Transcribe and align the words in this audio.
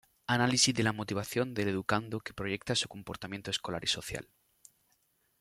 Análisis 0.25 0.73
de 0.73 0.81
la 0.81 0.93
motivación 0.93 1.53
del 1.53 1.67
educando 1.67 2.21
que 2.21 2.33
proyecta 2.33 2.73
su 2.73 2.87
comportamiento 2.87 3.51
escolar 3.51 3.83
y 3.83 3.87
social. 3.87 4.27